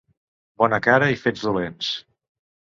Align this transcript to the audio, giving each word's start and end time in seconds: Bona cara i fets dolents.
Bona 0.63 0.79
cara 0.87 1.09
i 1.17 1.19
fets 1.27 1.45
dolents. 1.49 1.93